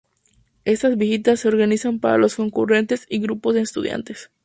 [0.65, 4.31] Estas visitas se organizan para los concurrentes y grupos de estudiantes.